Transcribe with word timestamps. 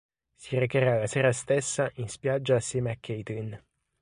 Si 0.45 0.57
recherà 0.61 0.95
la 0.97 1.05
sera 1.05 1.31
stessa 1.31 1.91
in 1.97 2.07
spiaggia 2.09 2.55
assieme 2.55 2.89
a 2.89 2.97
Kaitlin. 2.99 3.55